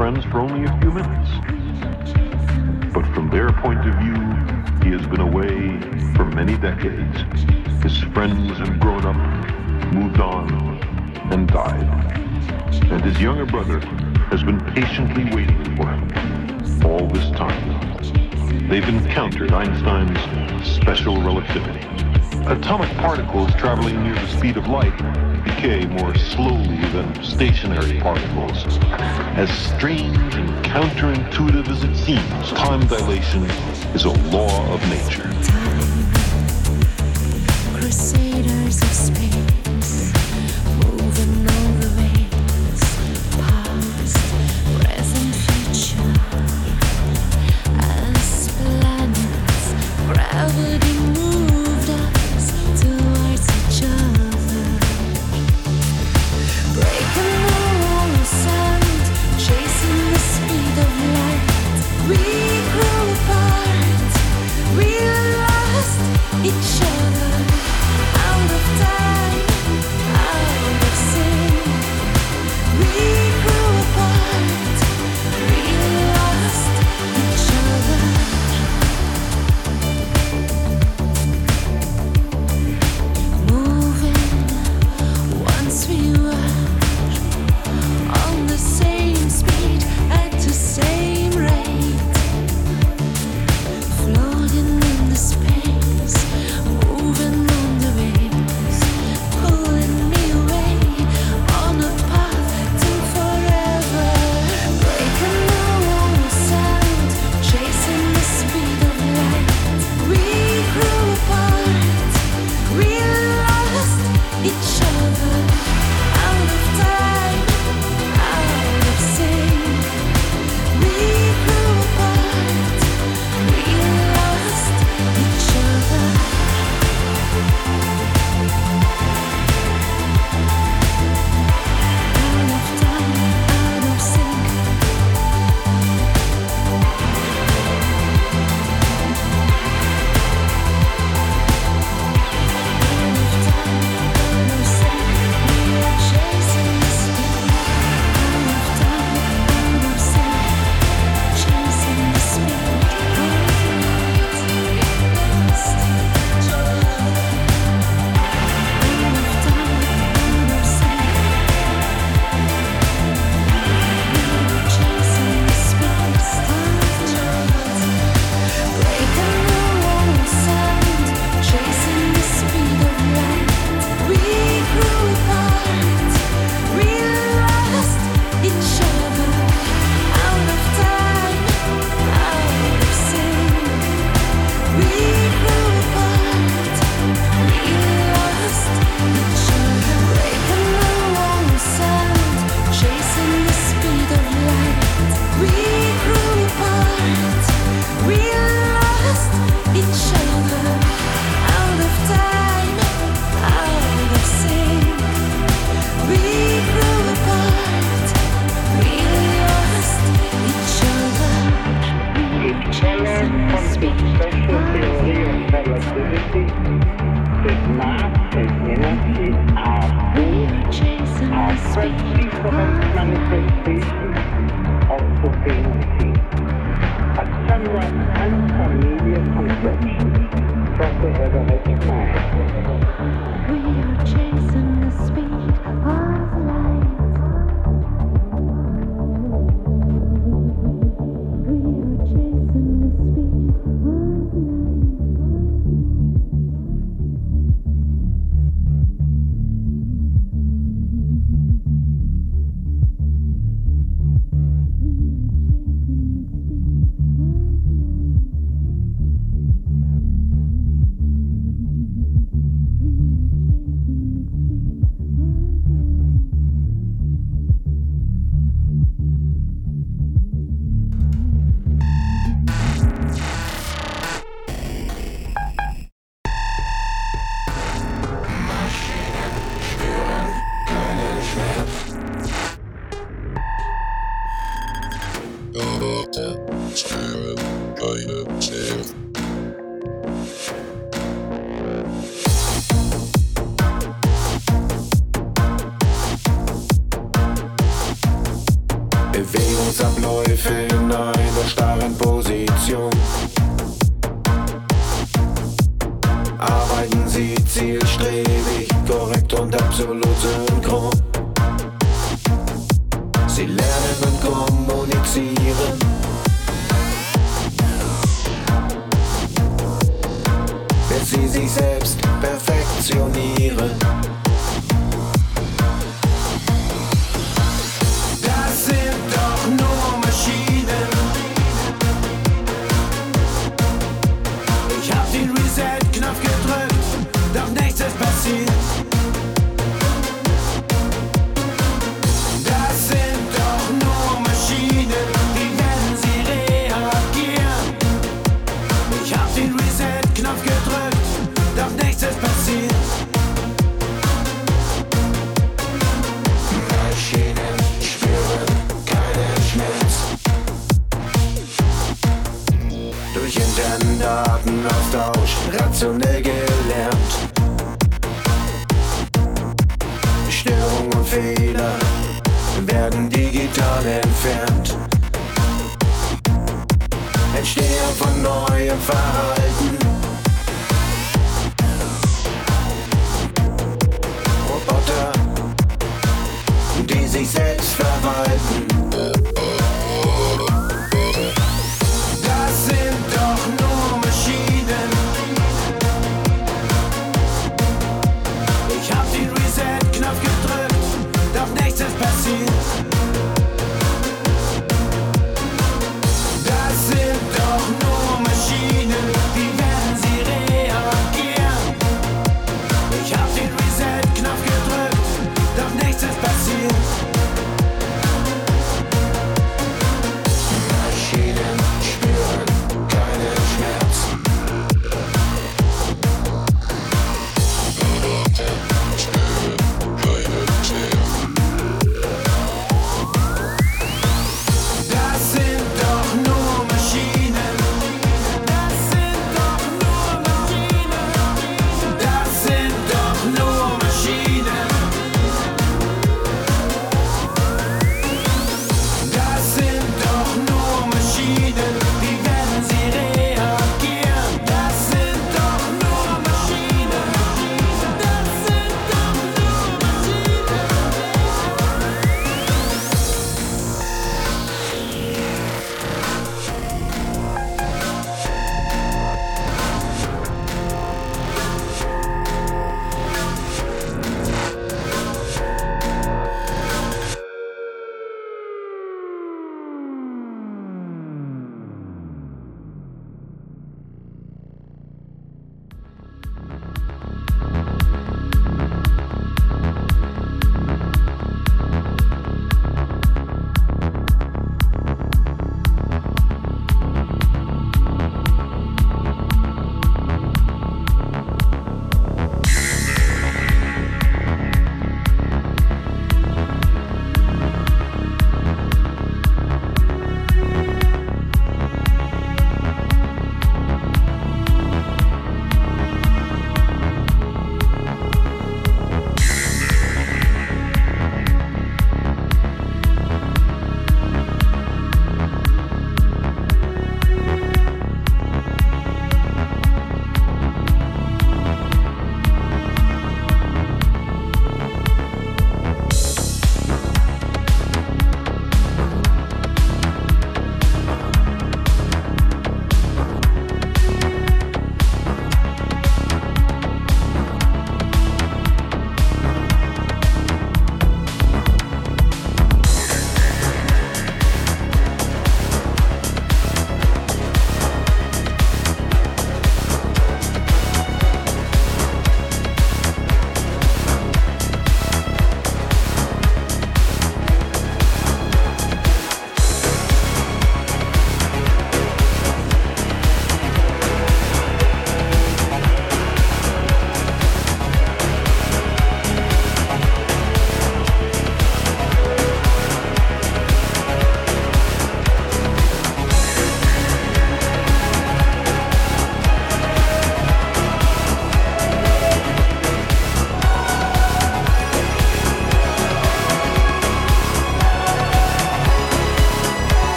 [0.00, 1.30] friends for only a few minutes.
[2.94, 4.16] But from their point of view,
[4.82, 5.78] he has been away
[6.16, 7.18] for many decades.
[7.82, 10.78] His friends have grown up, moved on,
[11.30, 11.84] and died.
[12.90, 13.78] And his younger brother
[14.30, 18.68] has been patiently waiting for him all this time.
[18.70, 21.86] They've encountered Einstein's special relativity.
[22.46, 24.98] Atomic particles traveling near the speed of light
[25.44, 28.64] decay more slowly than stationary particles.
[29.36, 33.44] As strange and counterintuitive as it seems, time dilation
[33.94, 35.79] is a law of nature.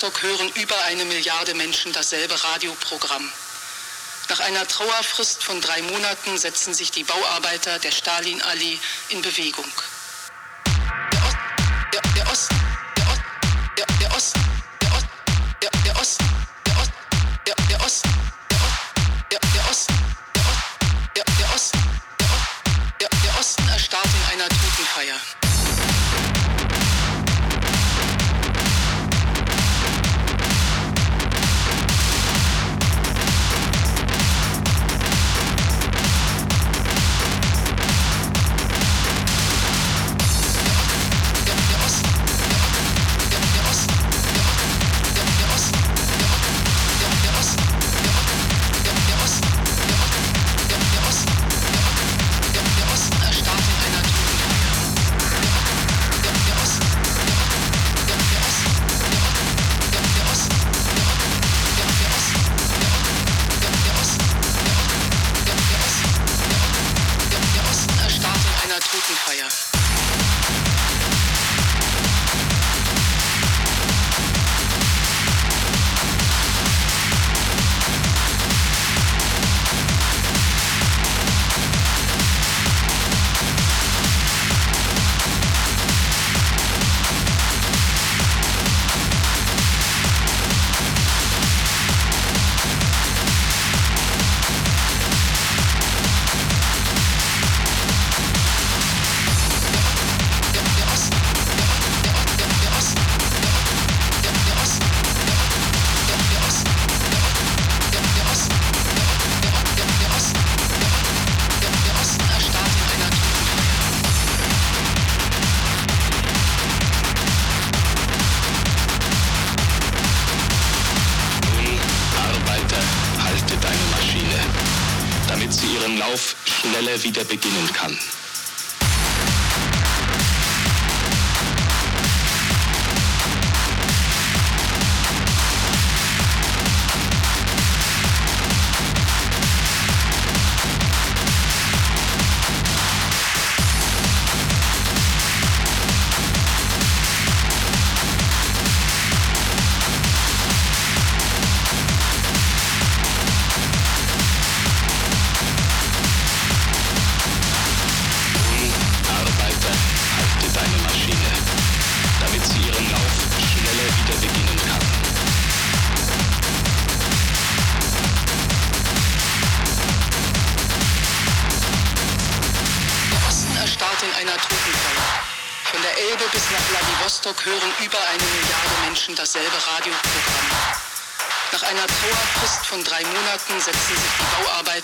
[0.00, 3.30] Rostock hören über eine Milliarde Menschen dasselbe Radioprogramm.
[4.30, 8.78] Nach einer Trauerfrist von drei Monaten setzen sich die Bauarbeiter der Stalinallee
[9.10, 9.70] in Bewegung.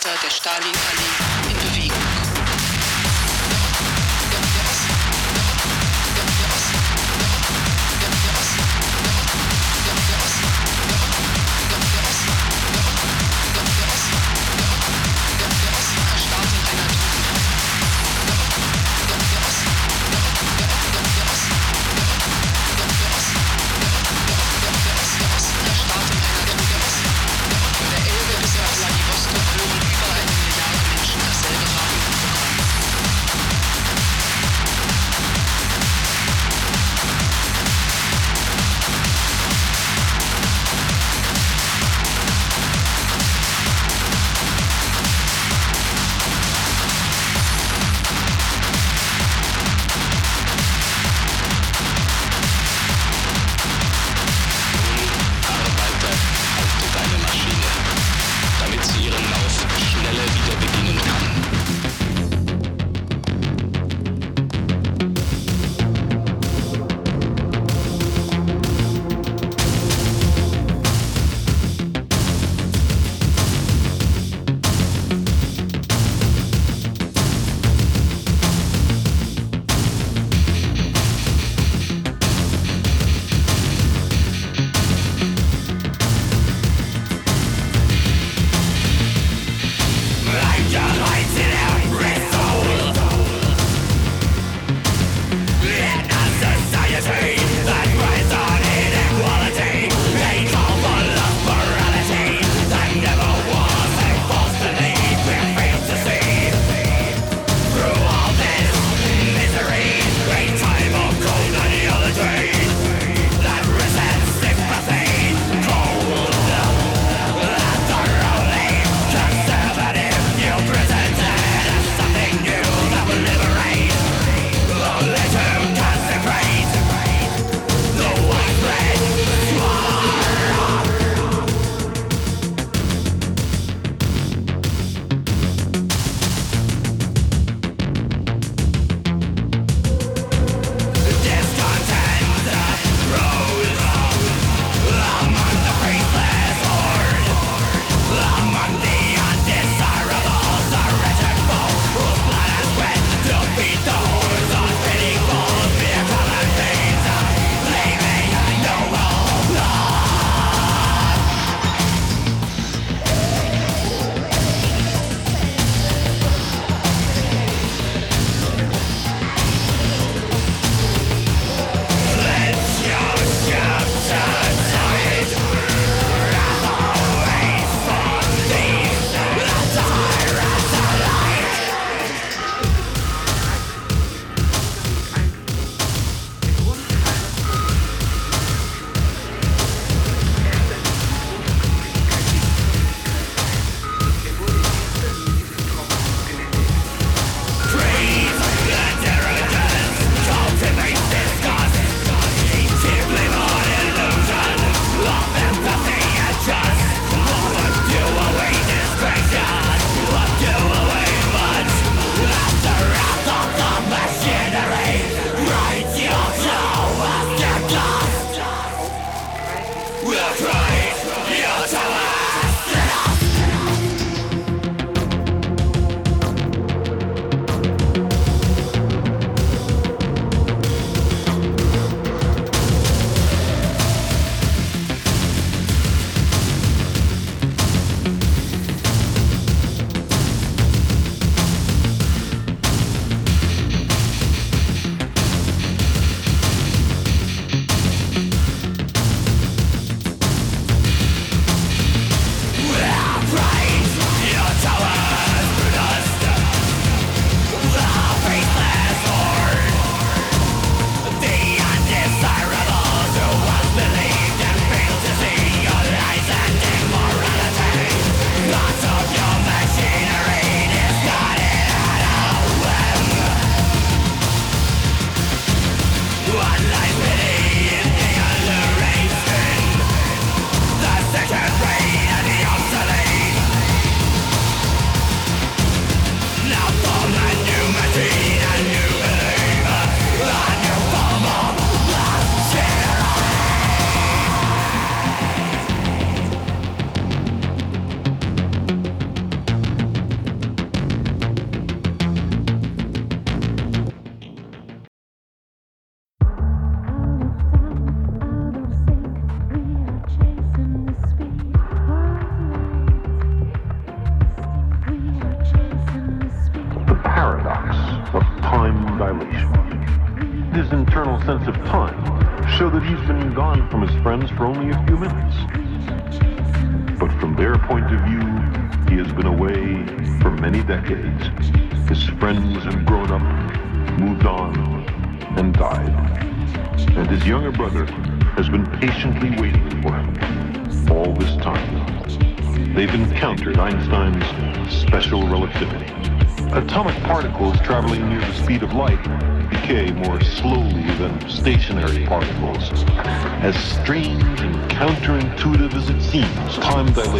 [0.07, 2.16] Arbeiter der Stalinallee in Bewegung.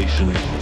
[0.07, 0.56] Nation.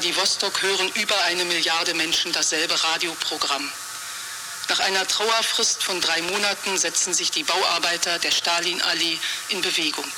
[0.00, 3.70] Vladivostok hören über eine Milliarde Menschen dasselbe Radioprogramm.
[4.70, 9.18] Nach einer Trauerfrist von drei Monaten setzen sich die Bauarbeiter der Stalinallee
[9.50, 10.10] in Bewegung.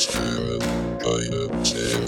[0.00, 0.58] Scheren,
[0.98, 2.06] keine Zähne.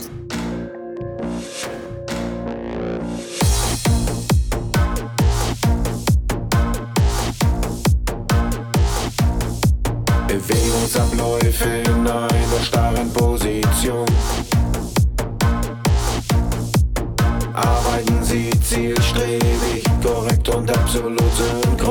[10.27, 14.07] Bewegungsabläufe in einer starren Position.
[17.53, 21.82] Arbeiten Sie zielstrebig, korrekt und absolut synchron.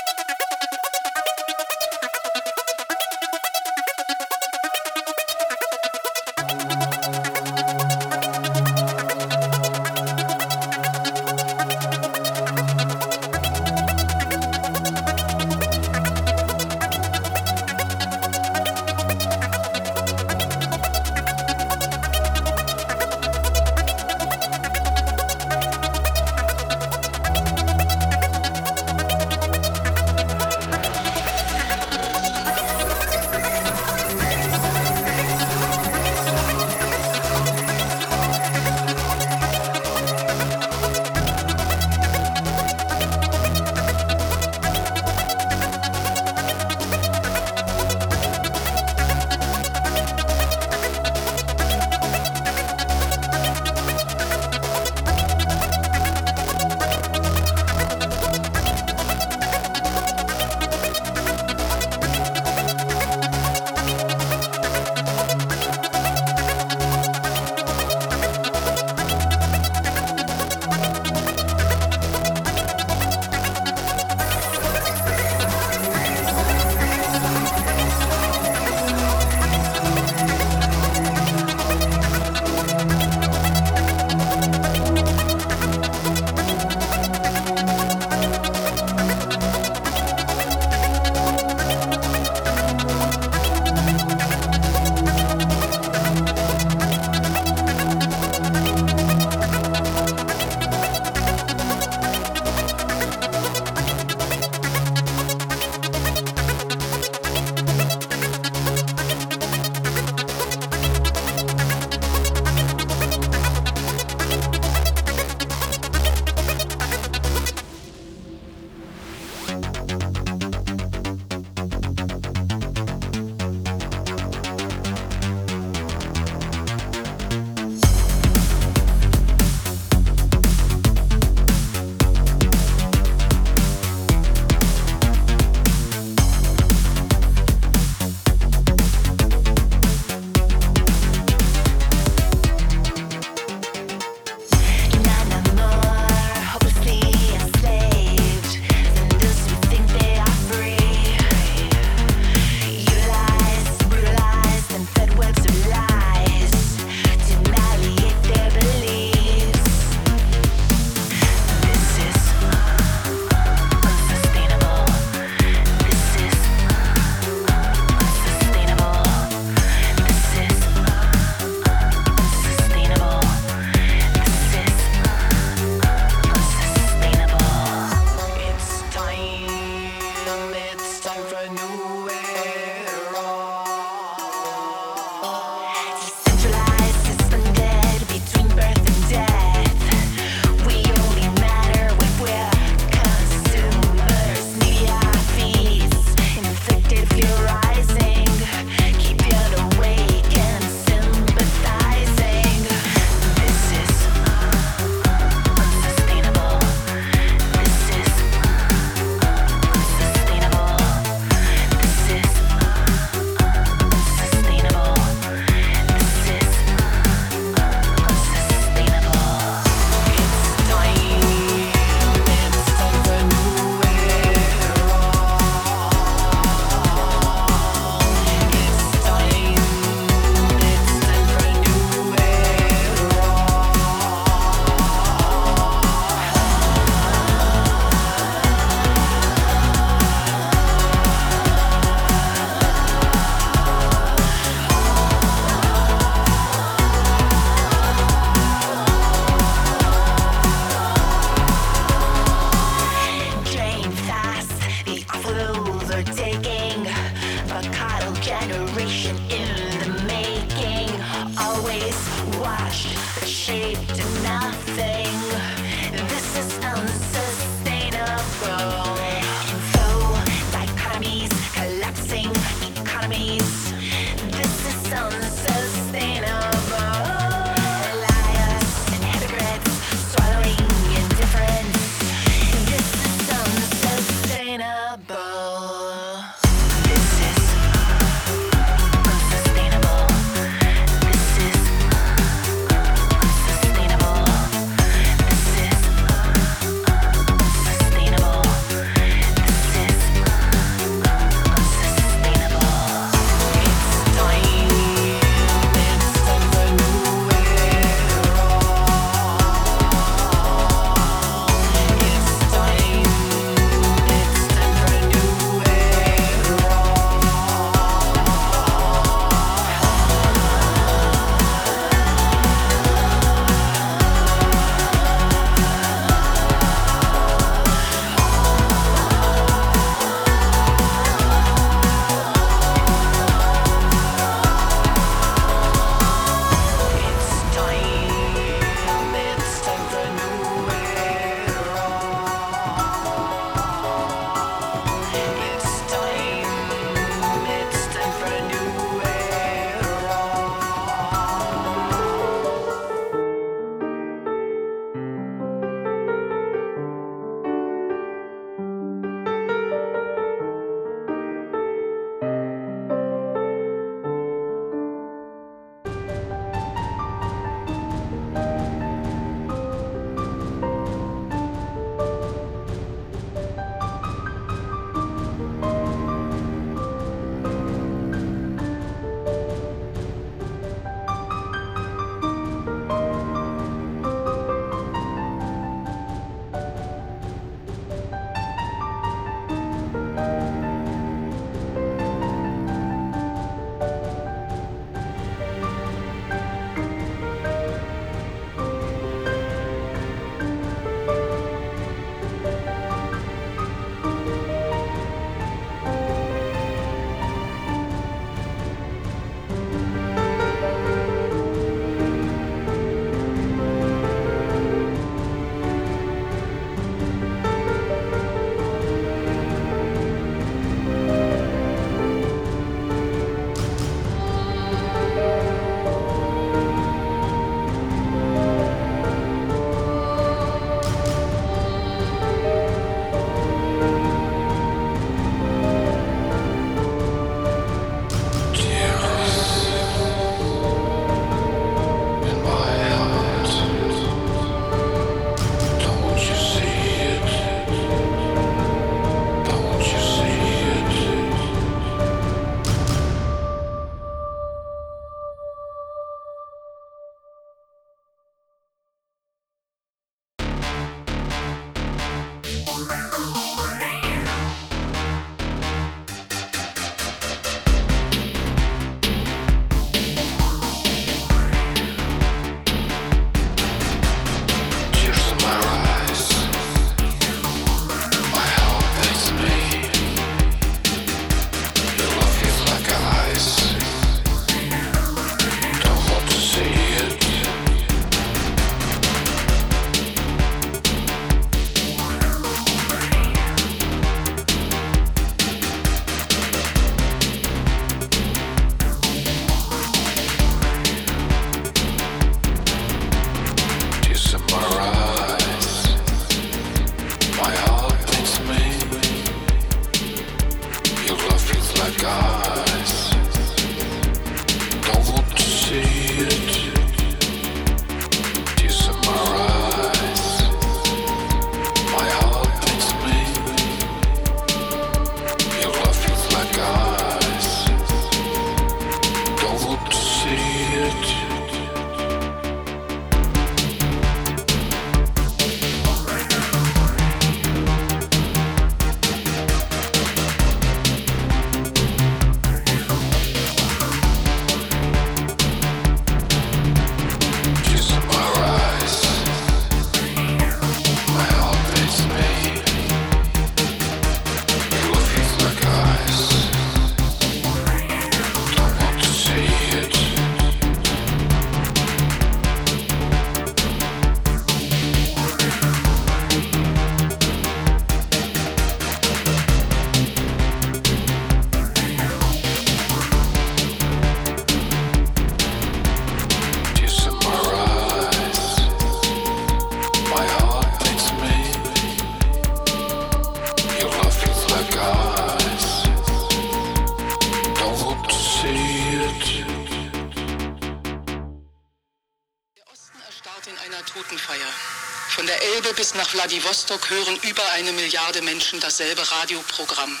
[596.24, 600.00] Vladivostok hören über eine Milliarde Menschen dasselbe Radioprogramm.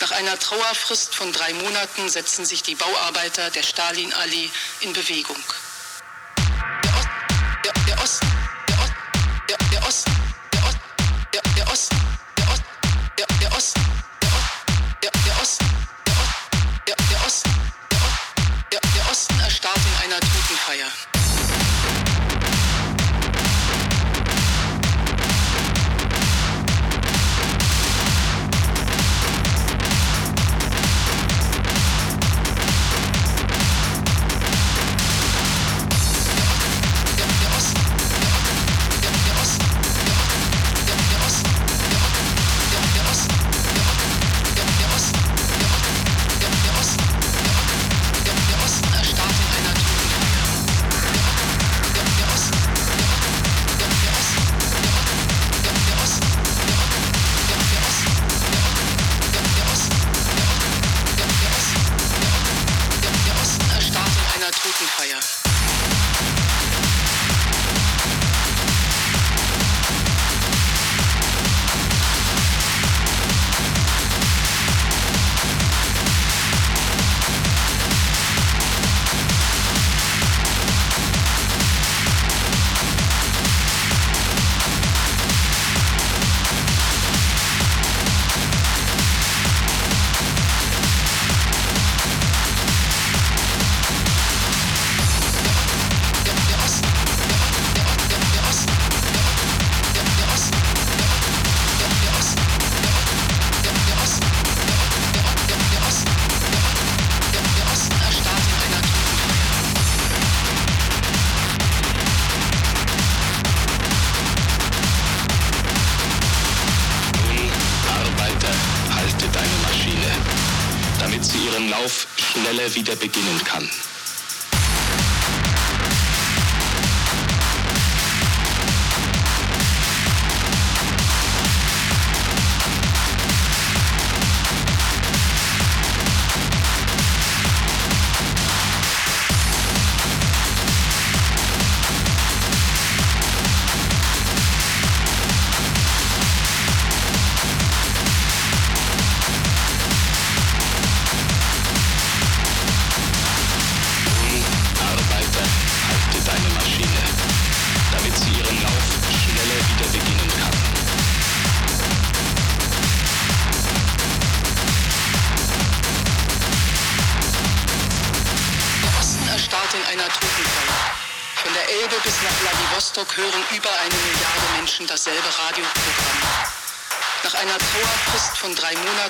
[0.00, 4.48] Nach einer Trauerfrist von drei Monaten setzen sich die Bauarbeiter der Stalinallee
[4.80, 5.36] in Bewegung.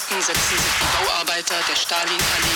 [0.08, 2.47] letzten setzten sich die Bauarbeiter der Stalin-Allee